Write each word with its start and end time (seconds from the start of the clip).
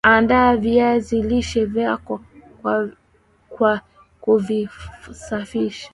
Andaa 0.09 0.55
viazi 0.55 1.21
lishe 1.21 1.65
vyako 1.65 2.21
kwa 3.49 3.81
kuvisafisha 4.21 5.89